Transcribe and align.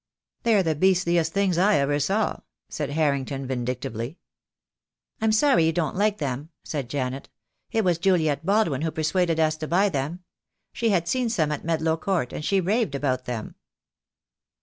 "They're 0.41 0.63
the 0.63 0.73
beastliest 0.73 1.31
things 1.31 1.59
I 1.59 1.75
ever 1.75 1.99
saw," 1.99 2.37
said 2.69 2.93
Har 2.93 3.11
rington 3.11 3.45
vindictively. 3.45 4.17
"I'm 5.21 5.31
sorry 5.31 5.65
you 5.65 5.71
don't 5.71 5.95
like 5.95 6.17
them," 6.17 6.49
said 6.63 6.89
Janet. 6.89 7.29
"It 7.71 7.83
was 7.83 7.99
Juliet 7.99 8.43
Baldwin 8.43 8.81
who 8.81 8.89
persuaded 8.89 9.39
us 9.39 9.57
to 9.57 9.67
buy 9.67 9.89
them. 9.89 10.23
She 10.73 10.89
had 10.89 11.07
seen 11.07 11.29
some 11.29 11.51
at 11.51 11.63
Medlow 11.63 11.97
Court, 12.01 12.33
and 12.33 12.43
she 12.43 12.59
raved 12.59 12.95
about 12.95 13.25
them." 13.25 13.53